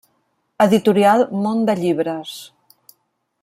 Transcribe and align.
Editorial 0.65 1.21
Món 1.43 1.61
de 1.69 1.77
Llibres. 1.83 2.35